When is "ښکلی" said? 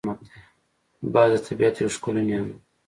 1.95-2.23